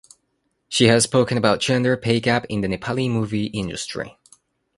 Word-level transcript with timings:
She 0.67 0.85
has 0.87 1.03
spoken 1.03 1.37
about 1.37 1.59
gender 1.59 1.95
pay 1.95 2.19
gap 2.19 2.47
in 2.49 2.61
the 2.61 2.67
Nepali 2.67 3.07
movie 3.07 3.45
industry. 3.45 4.17